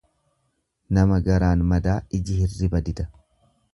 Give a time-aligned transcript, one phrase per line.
[0.97, 3.07] Nama garaan madaa iji hirriba dida.